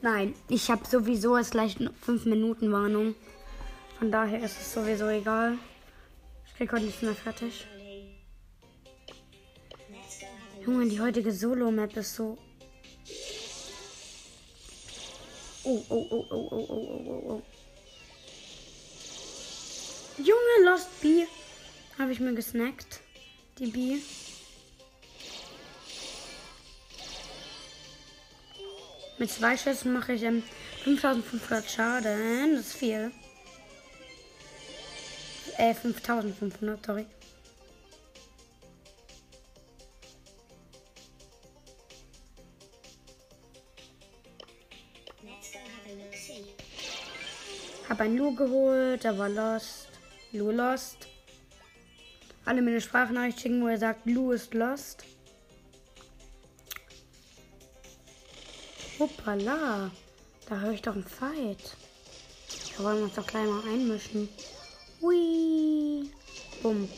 Nein, 0.02 0.34
ich 0.50 0.72
habe 0.72 0.88
sowieso 0.88 1.38
erst 1.38 1.52
gleich 1.52 1.78
5 2.02 2.26
Minuten 2.26 2.72
Warnung. 2.72 3.14
Von 4.00 4.12
daher 4.12 4.44
ist 4.44 4.60
es 4.62 4.74
sowieso 4.74 5.08
egal. 5.10 5.58
Ich 6.46 6.54
krieg 6.56 6.72
heute 6.72 6.86
nicht 6.86 7.02
mehr 7.02 7.16
fertig. 7.16 7.66
Junge, 10.64 10.88
die 10.88 11.02
heutige 11.02 11.32
Solo-Map 11.32 11.98
ist 11.98 12.14
so. 12.14 12.38
Oh, 15.64 15.84
oh, 15.90 16.08
oh, 16.12 16.26
oh, 16.30 16.36
oh, 16.36 16.48
oh, 16.52 16.66
oh, 16.70 17.02
oh. 17.06 17.08
oh, 17.08 17.32
oh. 17.32 17.42
Junge, 20.18 20.70
Lost 20.70 21.02
Bee. 21.02 21.28
Habe 21.98 22.12
ich 22.12 22.20
mir 22.20 22.36
gesnackt. 22.36 23.00
Die 23.58 23.68
Bee. 23.68 23.98
Mit 29.18 29.32
zwei 29.32 29.58
Schüssen 29.58 29.94
mache 29.94 30.14
ich 30.14 30.22
ähm, 30.22 30.44
5500 30.84 31.72
Schaden. 31.72 32.56
Das 32.56 32.68
ist 32.68 32.76
viel. 32.76 33.12
Äh, 35.58 35.74
5500, 35.74 36.86
sorry. 36.86 37.08
Hab 47.90 48.02
ein 48.02 48.16
Lu 48.16 48.36
geholt, 48.36 49.04
war 49.06 49.30
lost. 49.30 49.88
Lu 50.32 50.52
lost. 50.52 51.08
Alle 52.46 52.62
mir 52.62 52.72
eine 52.72 52.82
Sprachnachricht 52.82 53.40
schicken, 53.40 53.64
wo 53.64 53.68
er 53.68 53.80
sagt, 53.80 54.06
Lu 54.06 54.32
ist 54.34 54.54
lost. 54.54 55.06
Hoppala. 59.00 59.90
Da 60.48 60.60
höre 60.60 60.74
ich 60.74 60.82
doch 60.82 60.94
einen 60.94 61.04
Fight. 61.04 61.76
Da 62.78 62.84
wollen 62.84 62.98
wir 62.98 63.04
uns 63.06 63.16
doch 63.16 63.26
gleich 63.26 63.46
mal 63.46 63.64
einmischen. 63.64 64.30
Hui. 65.02 66.10
Bumm. 66.62 66.90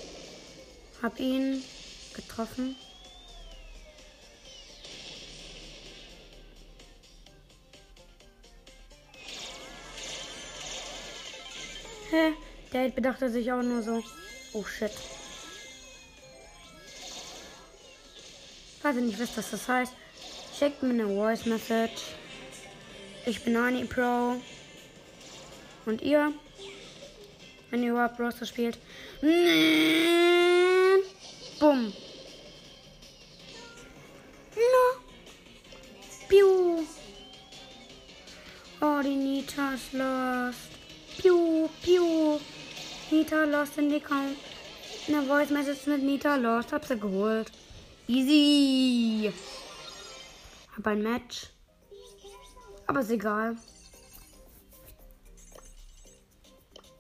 Hab 1.02 1.20
ihn 1.20 1.64
getroffen. 2.14 2.76
Hä? 12.10 12.34
Der 12.74 12.90
bedachte 12.90 13.30
sich 13.30 13.52
auch 13.52 13.62
nur 13.62 13.84
so. 13.84 14.04
Oh 14.54 14.64
shit. 14.64 14.92
Weiß 18.82 18.96
ich 18.96 19.04
nicht, 19.04 19.20
was 19.20 19.52
das 19.52 19.68
heißt. 19.68 19.94
Schickt 20.58 20.82
mir 20.84 20.90
eine 20.90 21.08
Voice 21.08 21.46
Message. 21.46 22.02
Ich 23.26 23.44
bin 23.44 23.54
Nani 23.54 23.86
Pro. 23.86 24.36
Und 25.86 26.02
ihr? 26.02 26.34
Wenn 27.70 27.84
ihr 27.84 27.92
überhaupt 27.92 28.20
Roster 28.20 28.46
spielt. 28.46 28.78
Bumm. 31.60 31.94
No. 34.56 34.86
Piu. 36.28 36.86
Oh, 38.82 39.02
die 39.04 39.16
Nita 39.16 39.74
ist 39.74 39.94
lost. 39.94 40.70
Piu, 41.18 41.68
piu. 41.84 42.40
Nita 43.12 43.44
lost 43.44 43.78
in 43.78 43.90
die 43.90 44.00
Count. 44.00 44.38
Eine 45.08 45.24
Voice 45.24 45.50
Message 45.50 45.88
mit 45.88 46.04
Nita 46.04 46.36
lost. 46.36 46.72
Hab 46.72 46.86
sie 46.86 47.00
geholt. 47.00 47.52
Easy. 48.08 49.32
Hab 50.76 50.88
ein 50.88 51.02
Match. 51.04 51.48
Aber 52.88 53.02
ist 53.02 53.12
egal. 53.12 53.56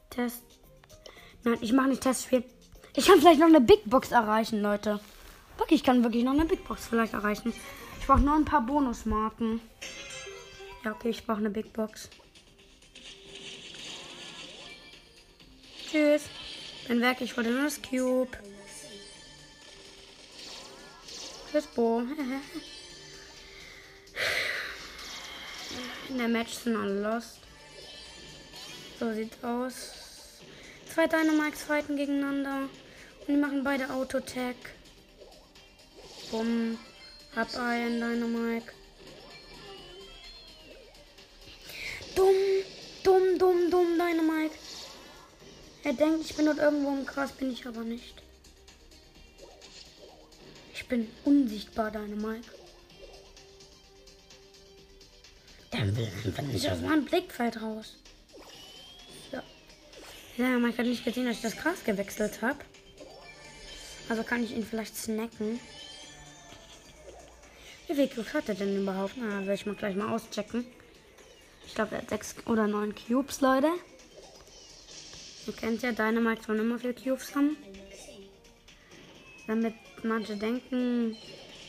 Test. 0.09 0.48
Nein, 1.43 1.57
ich 1.61 1.71
mache 1.71 1.89
nicht 1.89 2.01
Testspiel. 2.01 2.43
Ich 2.95 3.05
kann 3.05 3.19
vielleicht 3.19 3.39
noch 3.39 3.47
eine 3.47 3.61
Big 3.61 3.85
Box 3.85 4.11
erreichen, 4.11 4.61
Leute. 4.61 4.99
Wirklich, 5.57 5.79
ich 5.79 5.85
kann 5.85 6.03
wirklich 6.03 6.23
noch 6.23 6.33
eine 6.33 6.45
Big 6.45 6.67
Box 6.67 6.87
vielleicht 6.87 7.13
erreichen. 7.13 7.53
Ich 7.99 8.07
brauche 8.07 8.19
nur 8.19 8.35
ein 8.35 8.45
paar 8.45 8.61
Bonusmarken. 8.61 9.61
Ja, 10.83 10.91
okay, 10.91 11.09
ich 11.09 11.25
brauche 11.25 11.37
eine 11.37 11.49
Big 11.49 11.71
Box. 11.73 12.09
Tschüss. 15.89 16.23
Bin 16.87 17.01
weg, 17.01 17.17
ich 17.21 17.35
wollte 17.37 17.51
nur 17.51 17.63
das 17.63 17.81
Cube. 17.81 18.37
Tschüss, 21.51 21.67
Bo. 21.67 22.01
In 26.09 26.17
der 26.17 26.27
Match 26.27 26.53
sind 26.53 26.75
alle 26.75 27.01
lost. 27.01 27.39
So 28.99 29.13
sieht's 29.13 29.43
aus. 29.43 30.08
Zwei 30.99 31.07
Dynamics 31.07 31.63
fighten 31.63 31.95
gegeneinander. 31.95 32.63
Und 33.19 33.27
die 33.29 33.37
machen 33.37 33.63
beide 33.63 33.89
Autotech. 33.89 34.57
Bumm. 36.29 36.77
Hab 37.33 37.55
einen 37.55 38.01
Dynamike. 38.01 38.73
Dumm, 42.15 42.35
dumm, 43.05 43.39
dumm, 43.39 43.71
dumm, 43.71 43.87
Dynamike. 43.97 44.55
Er 45.85 45.93
denkt, 45.93 46.29
ich 46.29 46.35
bin 46.35 46.47
dort 46.47 46.57
irgendwo 46.57 46.89
im 46.89 47.05
Gras, 47.05 47.31
bin 47.31 47.49
ich 47.53 47.65
aber 47.65 47.85
nicht. 47.85 48.21
Ich 50.73 50.85
bin 50.89 51.09
unsichtbar, 51.23 51.91
Dynamike. 51.91 52.51
Der 55.71 55.95
will 55.95 56.11
einfach 56.25 56.43
nicht 56.43 56.69
aus 56.69 56.81
meinem 56.81 57.05
Blickfeld 57.05 57.61
raus. 57.61 57.95
Ja. 60.39 60.57
Man 60.57 60.75
hat 60.75 60.85
nicht 60.85 61.03
gesehen, 61.03 61.25
dass 61.25 61.35
ich 61.35 61.41
das 61.41 61.57
Gras 61.57 61.83
gewechselt 61.83 62.41
habe. 62.41 62.59
Also 64.07 64.23
kann 64.23 64.41
ich 64.41 64.53
ihn 64.53 64.65
vielleicht 64.65 64.95
snacken. 64.95 65.59
Wie 67.87 67.93
viel 67.93 68.07
Cubes 68.07 68.33
hat 68.33 68.47
er 68.47 68.55
denn 68.55 68.81
überhaupt? 68.81 69.15
Na, 69.17 69.45
will 69.45 69.53
ich 69.53 69.65
mal 69.65 69.75
gleich 69.75 69.97
mal 69.97 70.15
auschecken. 70.15 70.65
Ich 71.67 71.75
glaube, 71.75 71.95
er 71.95 72.01
hat 72.03 72.09
sechs 72.09 72.35
oder 72.45 72.67
neun 72.67 72.95
Cubes, 72.95 73.41
Leute. 73.41 73.67
Ihr 75.45 75.53
kennt 75.53 75.81
ja 75.81 75.91
Dynamite 75.91 76.43
schon 76.45 76.57
immer 76.57 76.79
viele 76.79 76.93
Cubes 76.93 77.35
haben. 77.35 77.57
Damit 79.45 79.75
manche 80.03 80.37
denken, 80.37 81.17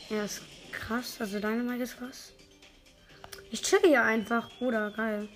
er 0.09 0.23
ist 0.23 0.43
krass, 0.71 1.17
also 1.19 1.41
Dynamite 1.41 1.83
ist 1.83 1.97
krass. 1.97 2.31
Ich 3.51 3.61
chill 3.63 3.81
hier 3.83 4.03
einfach, 4.03 4.49
Bruder, 4.59 4.91
geil. 4.91 5.27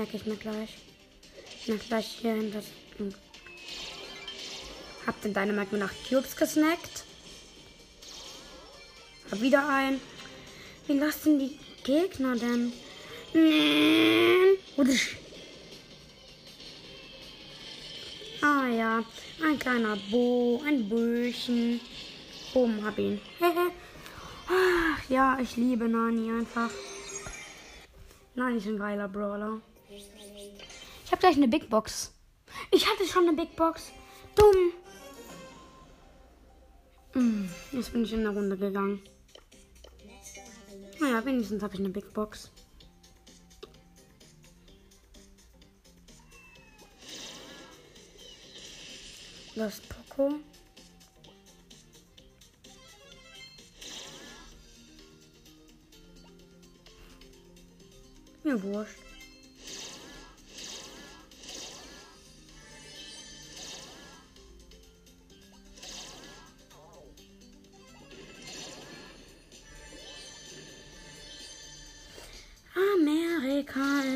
Snack 0.00 0.14
ich 0.14 0.24
mir 0.24 0.36
gleich. 0.36 0.78
Ich 1.60 1.68
mach 1.68 1.86
gleich 1.86 2.06
hier 2.22 2.32
hinter. 2.32 2.62
Hab 5.06 5.20
den 5.20 5.34
Dynamite 5.34 5.74
mit 5.74 5.82
8 5.82 6.08
Cubes 6.08 6.36
gesnackt. 6.36 7.04
Hab 9.30 9.42
wieder 9.42 9.68
ein. 9.68 10.00
Wie 10.86 10.98
lassen 10.98 11.38
die 11.38 11.58
Gegner 11.84 12.34
denn? 12.34 12.72
Ah 18.40 18.68
ja, 18.68 19.04
ein 19.44 19.58
kleiner 19.58 19.98
Bo, 20.10 20.62
ein 20.66 20.88
Böchen. 20.88 21.78
Boom, 22.54 22.82
hab 22.86 22.98
ihn. 22.98 23.20
Ach, 24.48 25.10
ja, 25.10 25.38
ich 25.42 25.58
liebe 25.58 25.86
Nani 25.90 26.30
einfach. 26.30 26.70
Nani 28.34 28.56
ist 28.56 28.66
ein 28.66 28.78
geiler 28.78 29.06
Brawler. 29.06 29.60
Ich 31.10 31.12
habe 31.12 31.22
gleich 31.22 31.36
eine 31.38 31.48
Big 31.48 31.68
Box. 31.68 32.14
Ich 32.70 32.86
hatte 32.86 33.04
schon 33.04 33.26
eine 33.26 33.36
Big 33.36 33.56
Box. 33.56 33.90
Dumm. 34.36 34.72
Hm, 37.14 37.50
jetzt 37.72 37.92
bin 37.92 38.04
ich 38.04 38.12
in 38.12 38.22
der 38.22 38.30
Runde 38.30 38.56
gegangen. 38.56 39.02
Naja, 41.00 41.24
wenigstens 41.24 41.64
habe 41.64 41.74
ich 41.74 41.80
eine 41.80 41.88
Big 41.88 42.14
Box. 42.14 42.52
Ist 49.56 49.82
Poco. 49.88 50.36
Mir 58.44 58.62
wurscht. 58.62 59.09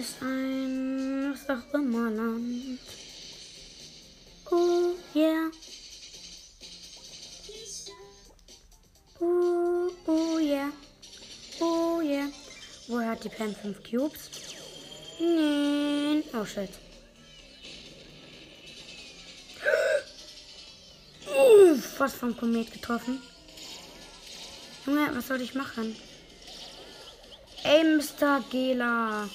Ist 0.04 0.20
ein 0.20 1.32
was 1.32 1.48
auch 1.48 1.74
immer 1.74 2.10
Land. 2.10 2.78
Oh 4.50 4.94
yeah. 5.14 5.50
Oh, 9.20 9.90
oh 10.06 10.38
yeah. 10.38 10.70
Oh 11.58 12.02
yeah. 12.02 12.28
Woher 12.88 13.12
hat 13.12 13.24
die 13.24 13.30
Pen 13.30 13.56
5 13.56 13.82
Cubes? 13.82 14.30
Nein. 15.18 16.22
Oh 16.34 16.44
shit. 16.44 16.70
Uff, 21.26 21.98
was 22.00 22.14
vom 22.14 22.36
Komet 22.36 22.70
getroffen. 22.70 23.22
Junge, 24.84 25.16
was 25.16 25.28
soll 25.28 25.40
ich 25.40 25.54
machen? 25.54 25.96
Ey, 27.62 27.82
Mr. 27.84 28.44
Gela. 28.50 29.26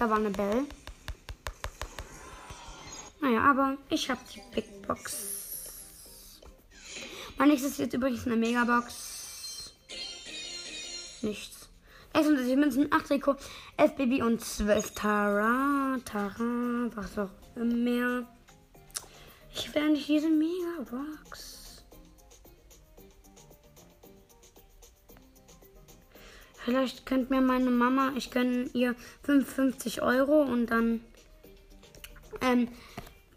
Da 0.00 0.08
war 0.08 0.16
eine 0.16 0.30
Bell. 0.30 0.64
Naja, 3.20 3.42
aber 3.42 3.76
ich 3.90 4.08
habe 4.08 4.18
die 4.34 4.40
Big 4.54 4.80
Box. 4.88 6.40
Mein 7.36 7.48
nächstes 7.48 7.72
ist 7.72 7.78
jetzt 7.80 7.92
übrigens 7.92 8.24
eine 8.24 8.36
Megabox. 8.36 9.74
Nichts. 11.20 11.68
36 12.14 12.56
Münzen, 12.56 12.90
8 12.90 13.10
Rico, 13.10 13.36
11 13.76 13.96
Baby 13.96 14.22
und 14.22 14.40
12 14.42 14.94
Tara. 14.94 15.98
Tara, 16.06 16.88
was 16.94 17.18
auch 17.18 17.28
immer. 17.54 18.26
Ich 19.52 19.74
will 19.74 19.90
nicht 19.90 20.08
diese 20.08 20.30
Megabox. 20.30 21.59
Vielleicht 26.64 27.06
könnte 27.06 27.32
mir 27.32 27.40
meine 27.40 27.70
Mama, 27.70 28.12
ich 28.16 28.30
gönne 28.30 28.68
ihr 28.74 28.94
55 29.22 30.02
Euro 30.02 30.42
und 30.42 30.66
dann 30.66 31.00
ähm, 32.42 32.68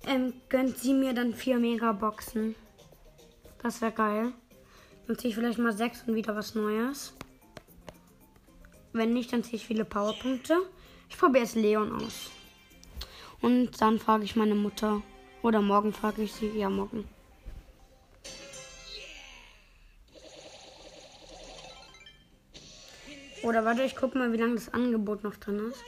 ähm, 0.05 0.33
gönnt 0.49 0.77
sie 0.77 0.93
mir 0.93 1.13
dann 1.13 1.33
vier 1.33 1.57
Megaboxen. 1.57 2.55
Das 3.61 3.81
wäre 3.81 3.93
geil. 3.93 4.33
Dann 5.07 5.17
ziehe 5.17 5.29
ich 5.29 5.35
vielleicht 5.35 5.59
mal 5.59 5.71
sechs 5.71 6.03
und 6.05 6.15
wieder 6.15 6.35
was 6.35 6.55
Neues. 6.55 7.13
Wenn 8.91 9.13
nicht, 9.13 9.31
dann 9.31 9.43
ziehe 9.43 9.55
ich 9.55 9.65
viele 9.65 9.85
Powerpunkte. 9.85 10.57
Ich 11.09 11.17
probiere 11.17 11.45
jetzt 11.45 11.55
Leon 11.55 11.93
aus. 11.93 12.29
Und 13.41 13.81
dann 13.81 13.99
frage 13.99 14.23
ich 14.23 14.35
meine 14.35 14.55
Mutter, 14.55 15.01
Oder 15.41 15.61
morgen 15.61 15.91
frage 15.91 16.23
ich 16.23 16.31
sie. 16.31 16.47
Ja, 16.57 16.69
morgen. 16.69 17.03
Oder 23.43 23.65
warte, 23.65 23.83
ich 23.83 23.95
guck 23.97 24.15
mal, 24.15 24.31
wie 24.31 24.37
lange 24.37 24.55
das 24.55 24.73
Angebot 24.73 25.23
noch 25.23 25.35
drin 25.35 25.59
ist. 25.69 25.83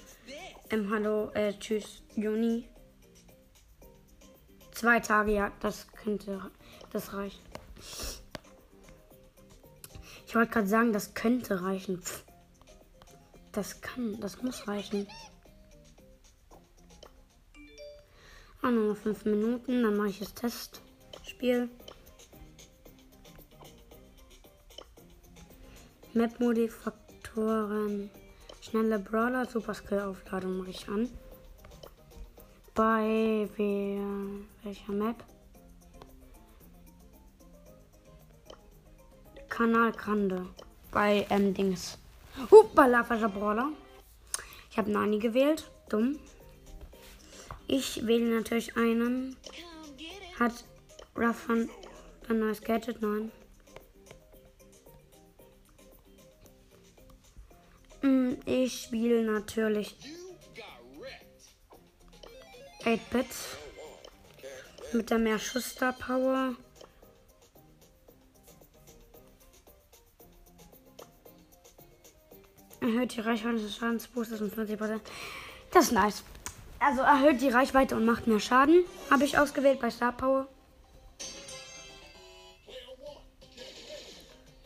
Ähm, 0.70 0.90
hallo, 0.92 1.30
äh, 1.34 1.54
tschüss, 1.58 2.04
Juni. 2.16 2.68
Zwei 4.74 5.00
Tage, 5.00 5.32
ja, 5.32 5.52
das 5.62 5.88
könnte, 5.88 6.52
das 6.92 7.14
reicht. 7.14 7.42
Ich 10.28 10.36
wollte 10.36 10.52
gerade 10.52 10.68
sagen, 10.68 10.92
das 10.92 11.14
könnte 11.14 11.64
reichen. 11.64 12.02
Das 13.54 13.80
kann, 13.80 14.20
das 14.20 14.42
muss 14.42 14.68
reichen. 14.68 15.08
Ah, 18.62 18.70
nur 18.70 18.90
noch 18.90 18.98
fünf 18.98 19.24
Minuten, 19.24 19.82
dann 19.82 19.96
mache 19.96 20.10
ich 20.10 20.20
das 20.20 20.34
Testspiel. 20.34 21.70
Map-Modifaktoren. 27.36 28.10
Schnelle 28.62 29.00
Brawler, 29.00 29.46
Super 29.46 29.74
Skill-Aufladung 29.74 30.58
mache 30.58 30.72
ich 30.72 30.88
an. 30.88 31.10
Bei 32.74 33.48
welcher 33.56 34.92
Map? 34.92 35.24
Kanal 39.50 39.92
Grande. 39.92 40.48
Bei 40.92 41.26
ähm, 41.30 41.54
Dings. 41.54 41.98
Hoppala, 42.52 43.04
falscher 43.04 43.30
Brawler. 43.30 43.70
Ich 44.70 44.78
habe 44.78 44.92
Nani 44.92 45.20
gewählt. 45.20 45.70
Dumm. 45.90 46.20
Ich 47.68 48.06
wähle 48.06 48.36
natürlich 48.36 48.76
einen. 48.76 49.38
Hat 50.40 50.66
Ruffan 51.16 51.70
ein 52.28 52.40
neues 52.40 52.62
Gadget? 52.62 53.02
Nein. 53.02 53.32
Ich 58.46 58.84
spiele 58.84 59.24
natürlich 59.24 59.96
8-Bit. 62.84 63.26
Mit 64.94 65.10
der 65.10 65.18
mehr 65.18 65.40
Schuster 65.40 65.94
Power. 65.94 66.56
Erhöht 72.80 73.16
die 73.16 73.22
Reichweite 73.22 73.58
des 73.58 73.76
Schadensboosters 73.76 74.42
um 74.42 74.50
50%. 74.50 75.00
Das 75.72 75.86
ist 75.86 75.92
nice. 75.92 76.24
Also 76.80 77.02
erhöht 77.02 77.42
die 77.42 77.50
Reichweite 77.50 77.96
und 77.96 78.06
macht 78.06 78.28
mehr 78.28 78.40
Schaden. 78.40 78.86
Habe 79.10 79.26
ich 79.26 79.38
ausgewählt 79.38 79.80
bei 79.80 79.90
Star 79.90 80.12
Power. 80.12 80.48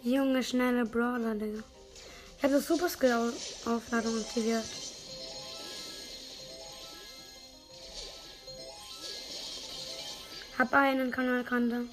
Junge, 0.03 0.43
schnelle 0.43 0.85
Brawler, 0.85 1.35
Digga. 1.35 1.63
Ich 2.39 2.43
habe 2.43 2.53
das 2.53 2.67
Super 2.67 2.89
Skill 2.89 3.11
Au- 3.11 3.69
Aufladung 3.75 4.17
aktiviert. 4.19 4.63
Hab 10.57 10.73
einen 10.73 11.11
Kanalkante. 11.11 11.87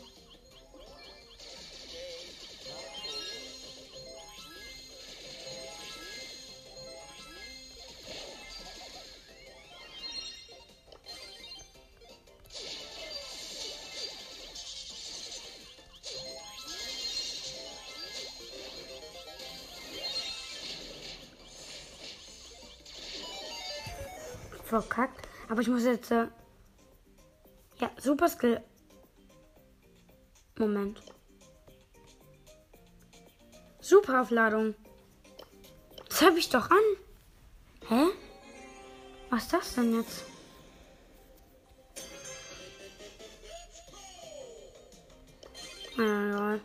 Verkackt. 24.82 25.26
Aber 25.48 25.62
ich 25.62 25.68
muss 25.68 25.84
jetzt. 25.84 26.10
Äh 26.10 26.26
ja, 27.78 27.90
Super 27.98 28.28
Skill. 28.28 28.62
Moment. 30.58 31.00
Super 33.80 34.22
Aufladung. 34.22 34.74
Das 36.08 36.22
habe 36.22 36.38
ich 36.38 36.48
doch 36.48 36.70
an. 36.70 36.86
Hä? 37.88 38.06
Was 39.30 39.44
ist 39.44 39.52
das 39.52 39.74
denn 39.74 39.94
jetzt? 39.94 40.24
Na, 45.96 46.28
egal. 46.28 46.60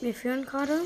Wir 0.00 0.14
führen 0.14 0.46
gerade. 0.46 0.80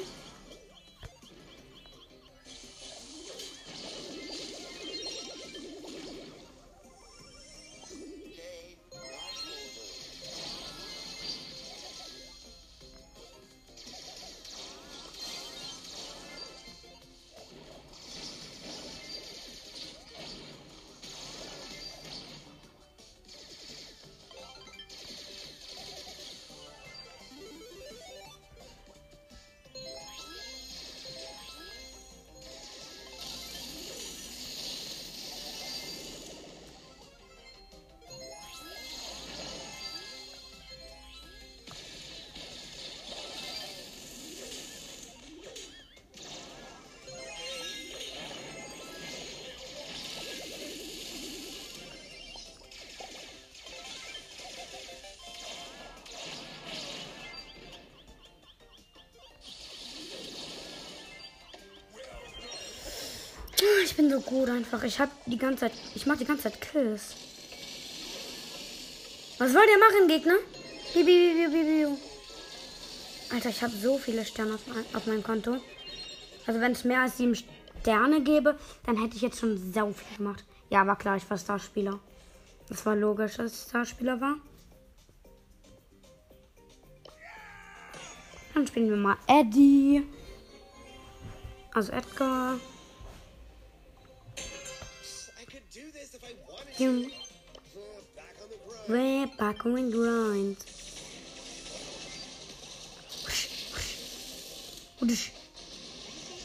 Ich 63.94 63.98
bin 63.98 64.10
so 64.10 64.20
gut 64.22 64.50
einfach. 64.50 64.82
Ich 64.82 64.98
hab 64.98 65.08
die 65.24 65.38
ganze 65.38 65.60
Zeit. 65.60 65.72
Ich 65.94 66.04
mach 66.04 66.16
die 66.16 66.24
ganze 66.24 66.42
Zeit 66.42 66.60
Kills. 66.60 67.14
Was 69.38 69.54
wollt 69.54 69.68
ihr 69.70 69.78
machen, 69.78 70.08
Gegner? 70.08 70.34
Biu, 70.92 71.04
biu, 71.04 71.50
biu. 71.50 71.98
Alter, 73.32 73.50
ich 73.50 73.62
habe 73.62 73.72
so 73.72 73.96
viele 73.96 74.24
Sterne 74.24 74.54
auf, 74.54 74.62
auf 74.94 75.06
meinem 75.06 75.22
Konto. 75.22 75.58
Also 76.44 76.60
wenn 76.60 76.72
es 76.72 76.82
mehr 76.82 77.02
als 77.02 77.18
sieben 77.18 77.36
Sterne 77.36 78.20
gäbe, 78.20 78.58
dann 78.84 79.00
hätte 79.00 79.14
ich 79.14 79.22
jetzt 79.22 79.38
schon 79.38 79.72
sau 79.72 79.92
viel 79.92 80.16
gemacht. 80.16 80.44
Ja, 80.70 80.84
war 80.88 80.98
klar, 80.98 81.16
ich 81.16 81.30
war 81.30 81.38
Starspieler. 81.38 82.00
Das 82.68 82.84
war 82.86 82.96
logisch, 82.96 83.36
dass 83.36 83.52
ich 83.52 83.68
Starspieler 83.68 84.20
war. 84.20 84.34
Dann 88.54 88.66
spielen 88.66 88.90
wir 88.90 88.96
mal 88.96 89.18
Eddie. 89.28 90.02
Also 91.72 91.92
Edgar. 91.92 92.58
Grind. 96.76 97.12
way 98.88 99.26
back 99.38 99.64
on 99.64 99.74
the 99.74 99.90
grind. 99.90 100.56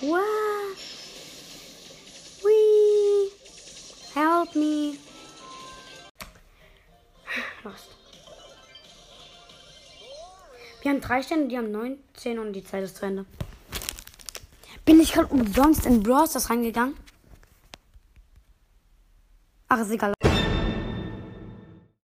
What? 0.01 0.77
Wee. 2.43 3.31
Help 4.13 4.55
me. 4.55 4.97
Lost. 7.63 7.95
Wir 10.81 10.91
haben 10.91 11.01
drei 11.01 11.21
Sterne, 11.23 11.47
die 11.47 11.57
haben 11.57 11.71
19 11.71 12.39
und 12.39 12.53
die 12.53 12.63
Zeit 12.63 12.83
ist 12.83 12.97
zu 12.97 13.05
Ende. 13.05 13.25
Bin 14.85 14.99
ich 14.99 15.11
gerade 15.13 15.27
umsonst 15.27 15.85
in 15.85 16.01
Brawl 16.01 16.27
Stars 16.27 16.49
reingegangen? 16.49 16.95
Ach, 19.67 19.79
ist 19.79 19.91
egal. 19.91 20.13